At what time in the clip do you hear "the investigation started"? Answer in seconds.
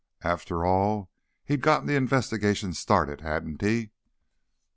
1.85-3.21